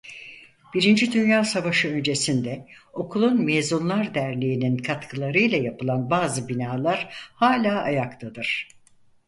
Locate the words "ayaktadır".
7.81-8.67